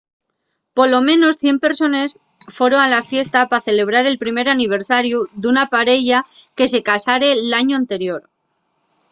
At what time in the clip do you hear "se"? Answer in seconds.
6.73-6.79